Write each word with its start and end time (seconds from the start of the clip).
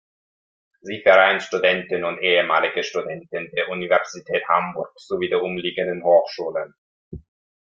Sie 0.81 0.99
vereint 1.03 1.43
Studenten 1.43 2.05
und 2.05 2.17
ehemalige 2.23 2.81
Studenten 2.81 3.51
der 3.55 3.69
Universität 3.69 4.43
Hamburg 4.49 4.91
sowie 4.95 5.29
der 5.29 5.43
umliegenden 5.43 6.03
Hochschulen. 6.03 6.73